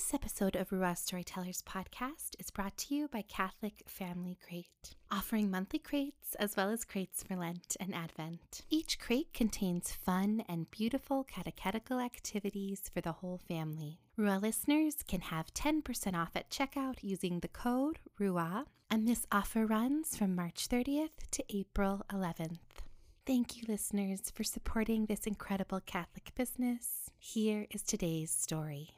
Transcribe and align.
This 0.00 0.14
episode 0.14 0.56
of 0.56 0.70
Ruah 0.70 0.96
Storytellers 0.96 1.62
podcast 1.62 2.34
is 2.38 2.50
brought 2.50 2.74
to 2.78 2.94
you 2.94 3.06
by 3.08 3.20
Catholic 3.20 3.82
Family 3.86 4.38
Crate, 4.48 4.94
offering 5.10 5.50
monthly 5.50 5.78
crates 5.78 6.34
as 6.36 6.56
well 6.56 6.70
as 6.70 6.86
crates 6.86 7.22
for 7.22 7.36
Lent 7.36 7.76
and 7.78 7.94
Advent. 7.94 8.62
Each 8.70 8.98
crate 8.98 9.34
contains 9.34 9.92
fun 9.92 10.42
and 10.48 10.70
beautiful 10.70 11.22
catechetical 11.24 12.00
activities 12.00 12.90
for 12.92 13.02
the 13.02 13.12
whole 13.12 13.42
family. 13.46 13.98
Ruah 14.18 14.40
listeners 14.40 14.96
can 15.06 15.20
have 15.20 15.52
10% 15.52 16.14
off 16.14 16.30
at 16.34 16.48
checkout 16.48 17.00
using 17.02 17.40
the 17.40 17.48
code 17.48 17.98
RUAH, 18.18 18.64
and 18.90 19.06
this 19.06 19.26
offer 19.30 19.66
runs 19.66 20.16
from 20.16 20.34
March 20.34 20.66
30th 20.66 21.28
to 21.32 21.44
April 21.54 22.06
11th. 22.10 22.86
Thank 23.26 23.58
you, 23.58 23.64
listeners, 23.68 24.32
for 24.34 24.44
supporting 24.44 25.04
this 25.04 25.26
incredible 25.26 25.80
Catholic 25.84 26.34
business. 26.34 27.10
Here 27.18 27.66
is 27.70 27.82
today's 27.82 28.30
story. 28.30 28.94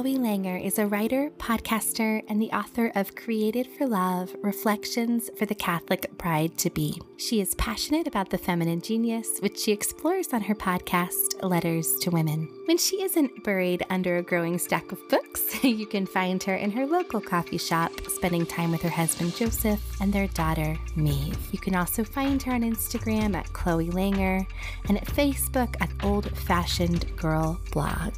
Chloe 0.00 0.16
Langr 0.16 0.58
is 0.64 0.78
a 0.78 0.86
writer, 0.86 1.28
podcaster, 1.36 2.22
and 2.26 2.40
the 2.40 2.50
author 2.52 2.90
of 2.94 3.14
Created 3.14 3.66
for 3.76 3.86
Love 3.86 4.34
Reflections 4.40 5.28
for 5.36 5.44
the 5.44 5.54
Catholic 5.54 6.10
Bride 6.16 6.56
to 6.56 6.70
Be. 6.70 6.98
She 7.18 7.42
is 7.42 7.54
passionate 7.56 8.06
about 8.06 8.30
the 8.30 8.38
feminine 8.38 8.80
genius, 8.80 9.40
which 9.40 9.60
she 9.60 9.72
explores 9.72 10.32
on 10.32 10.40
her 10.40 10.54
podcast, 10.54 11.42
Letters 11.42 11.98
to 11.98 12.10
Women. 12.10 12.48
When 12.64 12.78
she 12.78 13.02
isn't 13.02 13.44
buried 13.44 13.84
under 13.90 14.16
a 14.16 14.22
growing 14.22 14.56
stack 14.56 14.90
of 14.90 15.06
books, 15.10 15.62
you 15.64 15.84
can 15.84 16.06
find 16.06 16.42
her 16.44 16.54
in 16.54 16.70
her 16.70 16.86
local 16.86 17.20
coffee 17.20 17.58
shop, 17.58 17.92
spending 18.08 18.46
time 18.46 18.72
with 18.72 18.80
her 18.80 18.88
husband 18.88 19.36
Joseph 19.36 20.00
and 20.00 20.10
their 20.10 20.28
daughter 20.28 20.78
Maeve. 20.96 21.36
You 21.52 21.58
can 21.58 21.74
also 21.74 22.04
find 22.04 22.42
her 22.44 22.54
on 22.54 22.62
Instagram 22.62 23.36
at 23.36 23.52
Chloe 23.52 23.90
Langr 23.90 24.46
and 24.88 24.96
at 24.96 25.08
Facebook 25.08 25.76
at 25.82 25.90
Old 26.02 26.34
Fashioned 26.38 27.14
Girl 27.18 27.60
Blog. 27.70 28.14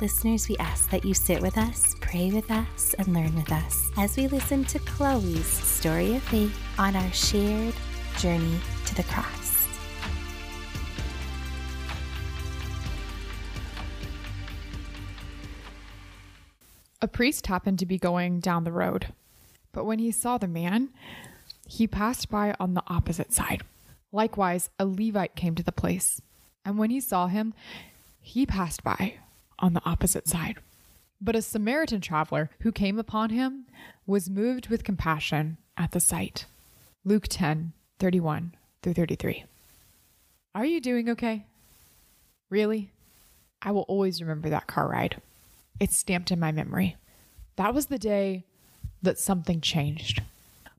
Listeners, 0.00 0.48
we 0.48 0.56
ask 0.56 0.88
that 0.88 1.04
you 1.04 1.12
sit 1.12 1.42
with 1.42 1.58
us, 1.58 1.94
pray 2.00 2.30
with 2.30 2.50
us, 2.50 2.94
and 2.98 3.12
learn 3.12 3.34
with 3.36 3.52
us 3.52 3.90
as 3.98 4.16
we 4.16 4.28
listen 4.28 4.64
to 4.64 4.78
Chloe's 4.78 5.44
story 5.44 6.16
of 6.16 6.22
faith 6.22 6.58
on 6.78 6.96
our 6.96 7.12
shared 7.12 7.74
journey 8.16 8.58
to 8.86 8.94
the 8.94 9.02
cross. 9.02 9.66
A 17.02 17.06
priest 17.06 17.48
happened 17.48 17.78
to 17.80 17.86
be 17.86 17.98
going 17.98 18.40
down 18.40 18.64
the 18.64 18.72
road, 18.72 19.12
but 19.70 19.84
when 19.84 19.98
he 19.98 20.10
saw 20.10 20.38
the 20.38 20.48
man, 20.48 20.88
he 21.68 21.86
passed 21.86 22.30
by 22.30 22.54
on 22.58 22.72
the 22.72 22.82
opposite 22.86 23.34
side. 23.34 23.64
Likewise, 24.12 24.70
a 24.78 24.86
Levite 24.86 25.34
came 25.34 25.54
to 25.56 25.62
the 25.62 25.70
place, 25.70 26.22
and 26.64 26.78
when 26.78 26.88
he 26.88 27.00
saw 27.00 27.26
him, 27.26 27.52
he 28.22 28.46
passed 28.46 28.82
by 28.82 29.18
on 29.60 29.74
the 29.74 29.82
opposite 29.84 30.26
side. 30.26 30.58
But 31.20 31.36
a 31.36 31.42
Samaritan 31.42 32.00
traveler 32.00 32.50
who 32.60 32.72
came 32.72 32.98
upon 32.98 33.30
him 33.30 33.66
was 34.06 34.30
moved 34.30 34.68
with 34.68 34.84
compassion 34.84 35.58
at 35.76 35.92
the 35.92 36.00
sight. 36.00 36.46
Luke 37.04 37.26
10 37.28 37.72
31 37.98 38.54
through 38.82 38.94
33. 38.94 39.44
Are 40.54 40.64
you 40.64 40.80
doing 40.80 41.08
okay? 41.10 41.46
Really? 42.48 42.90
I 43.62 43.72
will 43.72 43.82
always 43.82 44.22
remember 44.22 44.48
that 44.48 44.66
car 44.66 44.88
ride. 44.88 45.20
It's 45.78 45.96
stamped 45.96 46.30
in 46.30 46.40
my 46.40 46.50
memory. 46.50 46.96
That 47.56 47.74
was 47.74 47.86
the 47.86 47.98
day 47.98 48.44
that 49.02 49.18
something 49.18 49.60
changed. 49.60 50.22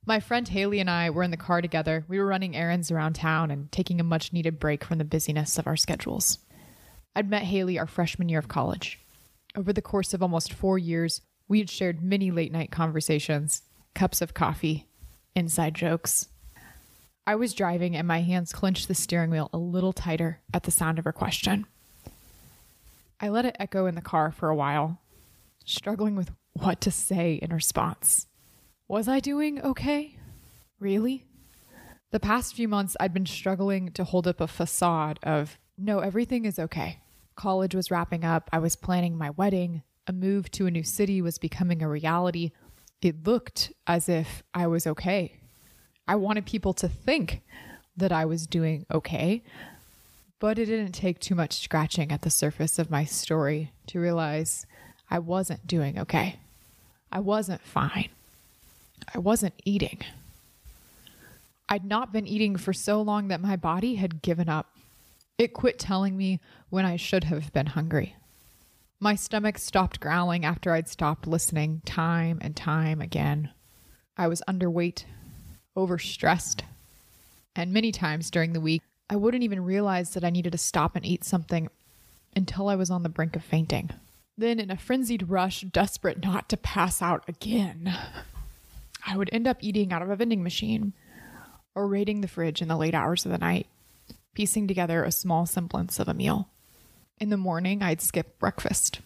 My 0.06 0.20
friend 0.20 0.48
Haley 0.48 0.80
and 0.80 0.90
I 0.90 1.12
were 1.12 1.22
in 1.22 1.32
the 1.32 1.38
car 1.38 1.62
together. 1.62 2.06
We 2.08 2.20
were 2.20 2.26
running 2.26 2.56
errands 2.56 2.90
around 2.90 3.14
town 3.14 3.52
and 3.52 3.72
taking 3.72 4.00
a 4.00 4.04
much 4.04 4.34
needed 4.34 4.60
break 4.60 4.84
from 4.84 4.98
the 4.98 5.06
busyness 5.06 5.60
of 5.60 5.68
our 5.68 5.78
schedules. 5.78 6.40
I'd 7.16 7.30
met 7.30 7.44
Haley 7.44 7.78
our 7.78 7.88
freshman 7.88 8.30
year 8.30 8.40
of 8.40 8.48
college. 8.48 9.00
Over 9.56 9.74
the 9.74 9.82
course 9.82 10.14
of 10.14 10.22
almost 10.22 10.54
four 10.54 10.78
years, 10.78 11.22
we 11.48 11.60
had 11.60 11.70
shared 11.70 12.02
many 12.02 12.32
late 12.32 12.52
night 12.52 12.72
conversations, 12.72 13.64
cups 13.94 14.22
of 14.22 14.34
coffee, 14.34 14.88
inside 15.36 15.76
jokes. 15.76 16.30
I 17.28 17.36
was 17.36 17.54
driving 17.54 17.96
and 17.96 18.08
my 18.08 18.22
hands 18.22 18.54
clenched 18.54 18.88
the 18.88 18.96
steering 18.96 19.30
wheel 19.30 19.50
a 19.52 19.58
little 19.58 19.94
tighter 19.94 20.40
at 20.54 20.64
the 20.64 20.72
sound 20.72 20.98
of 21.00 21.06
her 21.06 21.12
question. 21.12 21.66
I 23.20 23.30
let 23.30 23.46
it 23.46 23.58
echo 23.60 23.86
in 23.86 23.96
the 23.96 24.02
car 24.02 24.32
for 24.32 24.50
a 24.50 24.56
while, 24.56 25.00
struggling 25.66 26.16
with 26.16 26.32
what 26.54 26.82
to 26.82 26.92
say 26.92 27.36
in 27.42 27.54
response. 27.54 28.28
Was 28.88 29.08
I 29.08 29.20
doing 29.20 29.62
okay? 29.62 30.16
Really? 30.80 31.26
The 32.12 32.20
past 32.20 32.56
few 32.56 32.68
months, 32.68 32.98
I'd 33.00 33.14
been 33.14 33.26
struggling 33.26 33.92
to 33.92 34.04
hold 34.04 34.28
up 34.28 34.42
a 34.42 34.48
facade 34.48 35.20
of 35.24 35.58
no, 35.78 36.00
everything 36.00 36.46
is 36.46 36.60
okay. 36.60 37.00
College 37.36 37.74
was 37.74 37.92
wrapping 37.92 38.24
up. 38.24 38.50
I 38.52 38.60
was 38.60 38.76
planning 38.76 39.18
my 39.18 39.32
wedding. 39.32 39.84
A 40.08 40.14
move 40.14 40.52
to 40.52 40.66
a 40.66 40.72
new 40.72 40.84
city 40.84 41.22
was 41.22 41.38
becoming 41.38 41.82
a 41.82 41.90
reality. 41.90 42.52
It 43.02 43.26
looked 43.26 43.72
as 43.88 44.10
if 44.10 44.44
I 44.54 44.68
was 44.68 44.86
okay. 44.86 45.38
I 46.08 46.16
wanted 46.16 46.46
people 46.46 46.74
to 46.74 46.90
think 46.90 47.42
that 47.96 48.12
I 48.12 48.26
was 48.26 48.48
doing 48.48 48.86
okay, 48.92 49.44
but 50.40 50.58
it 50.58 50.66
didn't 50.66 50.94
take 50.94 51.20
too 51.20 51.36
much 51.36 51.62
scratching 51.62 52.12
at 52.12 52.22
the 52.22 52.30
surface 52.30 52.80
of 52.80 52.92
my 52.92 53.06
story 53.06 53.72
to 53.88 54.00
realize 54.00 54.66
I 55.10 55.20
wasn't 55.20 55.68
doing 55.68 56.00
okay. 56.00 56.38
I 57.12 57.20
wasn't 57.20 57.62
fine. 57.62 58.10
I 59.14 59.20
wasn't 59.20 59.54
eating. 59.66 60.00
I'd 61.68 61.86
not 61.86 62.12
been 62.12 62.28
eating 62.28 62.56
for 62.56 62.74
so 62.74 63.02
long 63.02 63.30
that 63.30 63.42
my 63.42 63.56
body 63.56 63.96
had 63.96 64.22
given 64.22 64.50
up. 64.50 64.68
It 65.38 65.54
quit 65.54 65.80
telling 65.80 66.18
me 66.18 66.40
when 66.70 66.86
I 66.86 66.96
should 66.96 67.26
have 67.26 67.52
been 67.54 67.68
hungry. 67.68 68.16
My 69.00 69.16
stomach 69.16 69.58
stopped 69.58 70.00
growling 70.00 70.46
after 70.46 70.74
I'd 70.74 70.88
stopped 70.88 71.26
listening 71.26 71.82
time 71.86 72.38
and 72.42 72.56
time 72.56 73.02
again. 73.02 73.50
I 74.16 74.28
was 74.28 74.44
underweight, 74.48 75.06
overstressed, 75.76 76.62
and 77.56 77.74
many 77.74 77.92
times 77.92 78.30
during 78.30 78.54
the 78.54 78.62
week, 78.62 78.84
I 79.10 79.16
wouldn't 79.16 79.44
even 79.44 79.66
realize 79.66 80.14
that 80.14 80.24
I 80.24 80.30
needed 80.30 80.52
to 80.52 80.58
stop 80.58 80.96
and 80.96 81.06
eat 81.06 81.24
something 81.24 81.70
until 82.36 82.70
I 82.70 82.76
was 82.76 82.92
on 82.92 83.04
the 83.04 83.10
brink 83.10 83.36
of 83.36 83.44
fainting. 83.44 83.90
Then, 84.38 84.60
in 84.60 84.72
a 84.72 84.78
frenzied 84.78 85.30
rush, 85.30 85.62
desperate 85.62 86.24
not 86.24 86.48
to 86.50 86.58
pass 86.58 87.02
out 87.02 87.24
again, 87.28 87.94
I 89.06 89.18
would 89.18 89.30
end 89.34 89.48
up 89.48 89.58
eating 89.62 89.92
out 89.92 90.02
of 90.02 90.10
a 90.10 90.16
vending 90.16 90.44
machine 90.44 90.94
or 91.76 91.88
raiding 91.88 92.22
the 92.22 92.28
fridge 92.28 92.62
in 92.62 92.68
the 92.68 92.78
late 92.78 92.94
hours 92.94 93.26
of 93.26 93.32
the 93.32 93.38
night 93.38 93.68
piecing 94.34 94.68
together 94.68 95.04
a 95.04 95.12
small 95.12 95.46
semblance 95.46 96.00
of 96.00 96.08
a 96.08 96.14
meal. 96.14 96.50
In 97.20 97.30
the 97.30 97.38
morning, 97.38 97.84
I'd 97.84 98.02
skip 98.02 98.40
breakfast. 98.40 99.00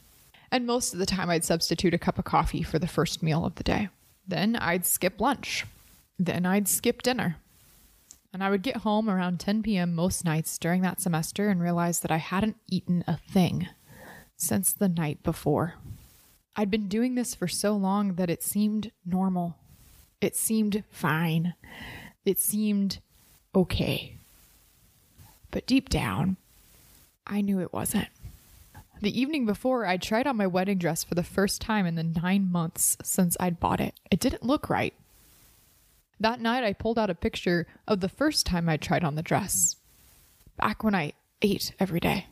And 0.51 0.65
most 0.65 0.93
of 0.93 0.99
the 0.99 1.05
time, 1.05 1.29
I'd 1.29 1.43
substitute 1.43 1.93
a 1.93 1.97
cup 1.97 2.17
of 2.17 2.25
coffee 2.25 2.63
for 2.63 2.79
the 2.79 2.87
first 2.87 3.21
meal 3.21 3.45
of 3.45 3.55
the 3.55 3.63
day. 3.63 3.89
Then 4.27 4.55
I'd 4.55 4.85
skip 4.85 5.19
lunch. 5.19 5.65
Then 6.17 6.45
I'd 6.45 6.67
skip 6.67 7.01
dinner. 7.01 7.37
And 8.33 8.43
I 8.43 8.49
would 8.49 8.61
get 8.61 8.77
home 8.77 9.09
around 9.09 9.39
10 9.39 9.63
p.m. 9.63 9.95
most 9.95 10.25
nights 10.25 10.57
during 10.57 10.81
that 10.81 11.01
semester 11.01 11.49
and 11.49 11.61
realize 11.61 12.01
that 12.01 12.11
I 12.11 12.17
hadn't 12.17 12.57
eaten 12.69 13.03
a 13.07 13.17
thing 13.17 13.67
since 14.37 14.73
the 14.73 14.89
night 14.89 15.23
before. 15.23 15.75
I'd 16.55 16.71
been 16.71 16.87
doing 16.87 17.15
this 17.15 17.35
for 17.35 17.47
so 17.47 17.75
long 17.75 18.15
that 18.15 18.29
it 18.29 18.43
seemed 18.43 18.91
normal. 19.05 19.57
It 20.21 20.35
seemed 20.35 20.83
fine. 20.89 21.53
It 22.25 22.39
seemed 22.39 22.99
okay. 23.53 24.17
But 25.55 25.67
deep 25.67 25.87
down, 25.87 26.35
I 27.25 27.39
knew 27.39 27.61
it 27.61 27.71
wasn't. 27.71 28.09
The 29.01 29.17
evening 29.17 29.45
before, 29.45 29.85
I 29.85 29.95
tried 29.95 30.27
on 30.27 30.35
my 30.35 30.47
wedding 30.47 30.77
dress 30.77 31.05
for 31.05 31.15
the 31.15 31.23
first 31.23 31.61
time 31.61 31.85
in 31.85 31.95
the 31.95 32.03
nine 32.03 32.51
months 32.51 32.97
since 33.03 33.37
I'd 33.39 33.57
bought 33.57 33.79
it. 33.79 33.93
It 34.11 34.19
didn't 34.19 34.43
look 34.43 34.69
right. 34.69 34.93
That 36.19 36.41
night, 36.41 36.65
I 36.65 36.73
pulled 36.73 36.99
out 36.99 37.09
a 37.09 37.15
picture 37.15 37.67
of 37.87 38.01
the 38.01 38.09
first 38.09 38.45
time 38.45 38.67
I 38.67 38.75
tried 38.75 39.05
on 39.05 39.15
the 39.15 39.21
dress, 39.23 39.77
back 40.57 40.83
when 40.83 40.93
I 40.93 41.13
ate 41.41 41.71
every 41.79 42.01
day. 42.01 42.25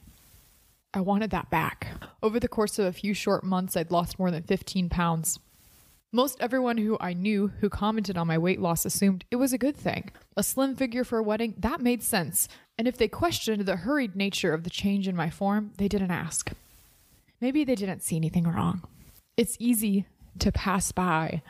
I 0.94 1.00
wanted 1.00 1.32
that 1.32 1.50
back. 1.50 1.92
Over 2.22 2.42
the 2.42 2.50
course 2.50 2.78
of 2.78 2.88
a 2.88 2.92
few 2.92 3.14
short 3.14 3.46
months, 3.46 3.78
I'd 3.78 3.90
lost 3.90 4.20
more 4.20 4.32
than 4.32 4.44
15 4.44 4.90
pounds. 4.90 5.40
Most 6.16 6.40
everyone 6.40 6.78
who 6.78 6.96
I 7.00 7.14
knew 7.14 7.48
who 7.62 7.70
commented 7.70 8.20
on 8.20 8.28
my 8.28 8.38
weight 8.38 8.60
loss 8.60 8.86
assumed 8.86 9.26
it 9.32 9.38
was 9.38 9.52
a 9.52 9.58
good 9.58 9.76
thing. 9.76 10.12
A 10.38 10.44
slim 10.44 10.76
figure 10.76 11.04
for 11.04 11.18
a 11.18 11.24
wedding, 11.24 11.56
that 11.58 11.82
made 11.82 12.04
sense. 12.04 12.48
And 12.78 12.88
if 12.88 12.98
they 12.98 13.08
questioned 13.08 13.66
the 13.66 13.78
hurried 13.78 14.16
nature 14.16 14.54
of 14.54 14.64
the 14.64 14.70
change 14.70 15.08
in 15.08 15.16
my 15.16 15.30
form, 15.30 15.72
they 15.78 15.88
didn't 15.88 16.12
ask. 16.12 16.52
Maybe 17.40 17.64
they 17.64 17.76
didn't 17.76 18.04
see 18.04 18.16
anything 18.16 18.46
wrong. 18.46 18.84
It's 19.38 19.58
easy 19.60 20.06
to 20.40 20.52
pass 20.52 20.92
by 20.92 21.42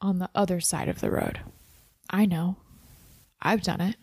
on 0.00 0.18
the 0.18 0.30
other 0.34 0.60
side 0.60 0.88
of 0.88 1.00
the 1.00 1.10
road. 1.10 1.40
I 2.10 2.26
know. 2.26 2.56
I've 3.40 3.62
done 3.62 3.80
it. 3.80 3.96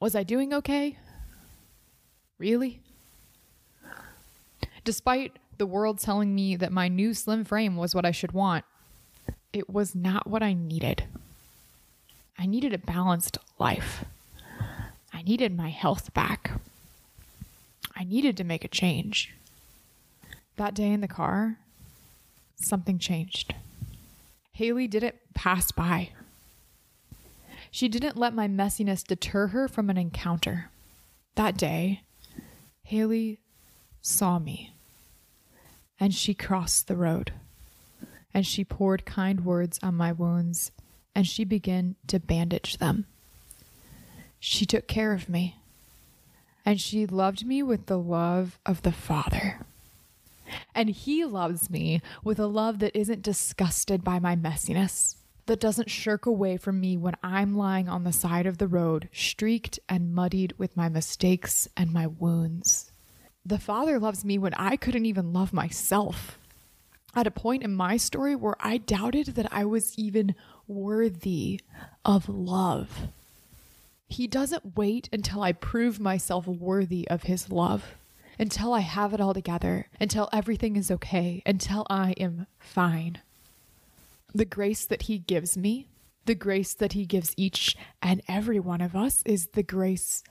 Was 0.00 0.14
I 0.14 0.22
doing 0.22 0.52
okay? 0.52 0.98
Really? 2.38 2.80
Despite 4.84 5.38
the 5.58 5.66
world 5.66 5.98
telling 5.98 6.34
me 6.34 6.56
that 6.56 6.72
my 6.72 6.88
new 6.88 7.14
slim 7.14 7.44
frame 7.44 7.76
was 7.76 7.94
what 7.94 8.04
I 8.04 8.10
should 8.10 8.32
want, 8.32 8.64
it 9.52 9.70
was 9.70 9.94
not 9.94 10.26
what 10.26 10.42
I 10.42 10.52
needed. 10.52 11.04
I 12.38 12.46
needed 12.46 12.74
a 12.74 12.78
balanced 12.78 13.38
life. 13.58 14.04
Needed 15.24 15.56
my 15.56 15.70
health 15.70 16.12
back. 16.12 16.50
I 17.96 18.04
needed 18.04 18.36
to 18.36 18.44
make 18.44 18.62
a 18.62 18.68
change. 18.68 19.34
That 20.56 20.74
day 20.74 20.90
in 20.90 21.00
the 21.00 21.08
car, 21.08 21.56
something 22.56 22.98
changed. 22.98 23.54
Haley 24.52 24.86
didn't 24.86 25.16
pass 25.32 25.72
by. 25.72 26.10
She 27.70 27.88
didn't 27.88 28.18
let 28.18 28.34
my 28.34 28.46
messiness 28.48 29.02
deter 29.02 29.48
her 29.48 29.66
from 29.66 29.88
an 29.88 29.96
encounter. 29.96 30.70
That 31.36 31.56
day, 31.56 32.02
Haley 32.82 33.40
saw 34.02 34.38
me 34.38 34.74
and 35.98 36.14
she 36.14 36.34
crossed 36.34 36.86
the 36.86 36.96
road 36.96 37.32
and 38.34 38.46
she 38.46 38.62
poured 38.62 39.06
kind 39.06 39.44
words 39.44 39.78
on 39.82 39.94
my 39.94 40.12
wounds 40.12 40.70
and 41.14 41.26
she 41.26 41.44
began 41.44 41.96
to 42.08 42.20
bandage 42.20 42.76
them. 42.76 43.06
She 44.46 44.66
took 44.66 44.86
care 44.86 45.14
of 45.14 45.26
me 45.26 45.56
and 46.66 46.78
she 46.78 47.06
loved 47.06 47.46
me 47.46 47.62
with 47.62 47.86
the 47.86 47.98
love 47.98 48.58
of 48.66 48.82
the 48.82 48.92
Father. 48.92 49.60
And 50.74 50.90
he 50.90 51.24
loves 51.24 51.70
me 51.70 52.02
with 52.22 52.38
a 52.38 52.46
love 52.46 52.78
that 52.80 52.94
isn't 52.94 53.22
disgusted 53.22 54.04
by 54.04 54.18
my 54.18 54.36
messiness, 54.36 55.16
that 55.46 55.60
doesn't 55.60 55.88
shirk 55.88 56.26
away 56.26 56.58
from 56.58 56.78
me 56.78 56.98
when 56.98 57.14
I'm 57.22 57.56
lying 57.56 57.88
on 57.88 58.04
the 58.04 58.12
side 58.12 58.44
of 58.44 58.58
the 58.58 58.68
road, 58.68 59.08
streaked 59.14 59.78
and 59.88 60.14
muddied 60.14 60.52
with 60.58 60.76
my 60.76 60.90
mistakes 60.90 61.66
and 61.74 61.90
my 61.90 62.06
wounds. 62.06 62.92
The 63.46 63.58
Father 63.58 63.98
loves 63.98 64.26
me 64.26 64.36
when 64.36 64.52
I 64.58 64.76
couldn't 64.76 65.06
even 65.06 65.32
love 65.32 65.54
myself. 65.54 66.38
At 67.14 67.26
a 67.26 67.30
point 67.30 67.62
in 67.62 67.74
my 67.74 67.96
story 67.96 68.36
where 68.36 68.56
I 68.60 68.76
doubted 68.76 69.28
that 69.36 69.50
I 69.50 69.64
was 69.64 69.98
even 69.98 70.34
worthy 70.68 71.62
of 72.04 72.28
love. 72.28 73.08
He 74.08 74.26
doesn't 74.26 74.76
wait 74.76 75.08
until 75.12 75.42
I 75.42 75.52
prove 75.52 75.98
myself 75.98 76.46
worthy 76.46 77.08
of 77.08 77.24
His 77.24 77.50
love, 77.50 77.94
until 78.38 78.72
I 78.72 78.80
have 78.80 79.12
it 79.14 79.20
all 79.20 79.34
together, 79.34 79.88
until 80.00 80.28
everything 80.32 80.76
is 80.76 80.90
okay, 80.90 81.42
until 81.46 81.86
I 81.90 82.12
am 82.12 82.46
fine. 82.58 83.20
The 84.34 84.44
grace 84.44 84.86
that 84.86 85.02
He 85.02 85.18
gives 85.18 85.56
me, 85.56 85.88
the 86.26 86.34
grace 86.34 86.74
that 86.74 86.92
He 86.92 87.06
gives 87.06 87.34
each 87.36 87.76
and 88.02 88.22
every 88.28 88.60
one 88.60 88.80
of 88.80 88.94
us, 88.94 89.22
is 89.24 89.48
the 89.48 89.62
grace 89.62 90.22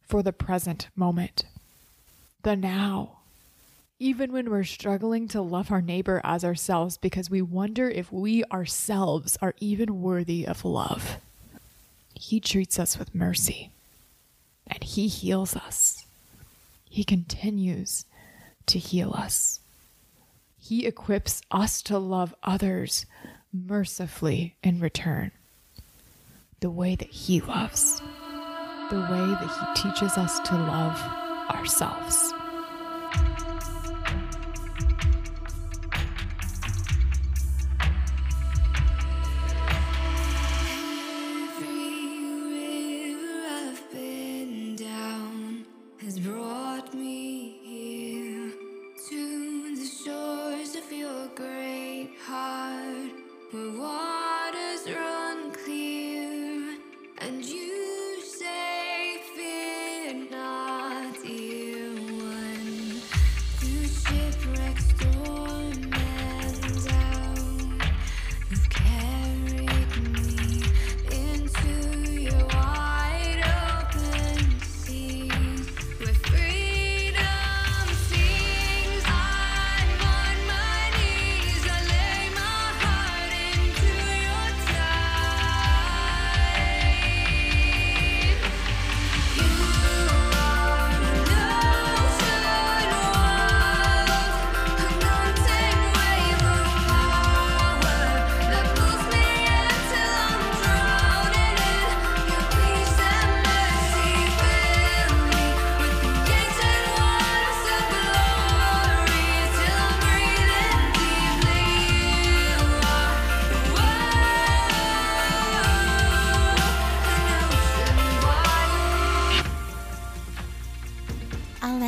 for 0.00 0.22
the 0.22 0.32
present 0.32 0.88
moment, 0.96 1.44
the 2.42 2.56
now. 2.56 3.18
Even 3.98 4.32
when 4.32 4.50
we're 4.50 4.64
struggling 4.64 5.28
to 5.28 5.42
love 5.42 5.70
our 5.70 5.82
neighbor 5.82 6.22
as 6.24 6.42
ourselves 6.42 6.96
because 6.96 7.28
we 7.28 7.42
wonder 7.42 7.88
if 7.88 8.10
we 8.10 8.42
ourselves 8.44 9.36
are 9.42 9.54
even 9.60 10.00
worthy 10.00 10.46
of 10.46 10.64
love. 10.64 11.18
He 12.20 12.38
treats 12.38 12.78
us 12.78 12.98
with 12.98 13.14
mercy 13.14 13.70
and 14.66 14.84
He 14.84 15.08
heals 15.08 15.56
us. 15.56 16.04
He 16.84 17.02
continues 17.02 18.04
to 18.66 18.78
heal 18.78 19.14
us. 19.14 19.60
He 20.58 20.86
equips 20.86 21.40
us 21.50 21.80
to 21.82 21.96
love 21.96 22.34
others 22.42 23.06
mercifully 23.54 24.54
in 24.62 24.80
return, 24.80 25.30
the 26.60 26.68
way 26.68 26.94
that 26.94 27.08
He 27.08 27.40
loves, 27.40 28.00
the 28.90 29.00
way 29.00 29.26
that 29.40 29.74
He 29.74 29.82
teaches 29.82 30.18
us 30.18 30.40
to 30.40 30.54
love 30.54 31.00
ourselves. 31.48 32.34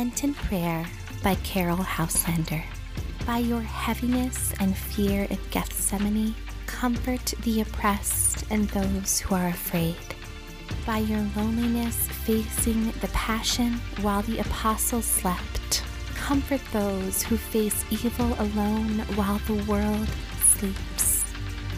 Lenten 0.03 0.33
Prayer 0.33 0.85
by 1.23 1.35
Caryll 1.45 1.77
Houselander. 1.77 2.61
By 3.25 3.37
your 3.37 3.61
heaviness 3.61 4.53
and 4.59 4.75
fear 4.75 5.23
in 5.29 5.39
Gethsemane, 5.49 6.35
comfort 6.65 7.33
the 7.43 7.61
oppressed 7.61 8.43
and 8.51 8.67
those 8.71 9.21
who 9.21 9.33
are 9.33 9.47
afraid. 9.47 9.95
By 10.85 10.97
your 10.97 11.25
loneliness 11.37 11.95
facing 12.25 12.91
the 12.99 13.07
passion 13.13 13.79
while 14.01 14.23
the 14.23 14.39
apostles 14.39 15.05
slept, 15.05 15.83
comfort 16.15 16.59
those 16.73 17.23
who 17.23 17.37
face 17.37 17.85
evil 17.89 18.35
alone 18.39 18.99
while 19.15 19.39
the 19.47 19.63
world 19.71 20.09
sleeps. 20.41 21.23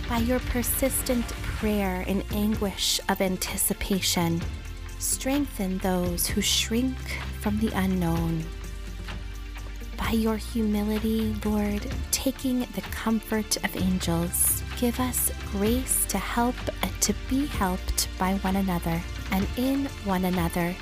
By 0.09 0.17
your 0.17 0.39
persistent 0.39 1.27
prayer 1.27 2.01
in 2.07 2.23
anguish 2.31 2.99
of 3.07 3.21
anticipation, 3.21 4.41
strengthen 4.97 5.77
those 5.77 6.25
who 6.25 6.41
shrink 6.41 6.97
from 7.45 7.59
the 7.59 7.69
unknown. 7.75 8.43
By 9.97 10.09
your 10.13 10.35
humility, 10.35 11.35
Lord, 11.45 11.85
taking 12.09 12.61
the 12.61 12.81
comfort 12.89 13.57
of 13.57 13.77
angels, 13.77 14.63
give 14.79 14.99
us 14.99 15.31
grace 15.51 16.05
to 16.05 16.17
help 16.17 16.55
and 16.81 16.91
to 17.01 17.13
be 17.29 17.45
helped 17.45 18.07
by 18.17 18.33
one 18.37 18.55
another, 18.55 18.99
and 19.29 19.47
in 19.57 19.85
one 20.05 20.25
another 20.25 20.75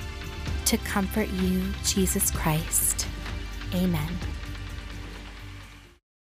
to 0.64 0.78
comfort 0.78 1.28
you, 1.32 1.64
Jesus 1.84 2.32
Christ. 2.32 3.08
Amen. 3.76 4.33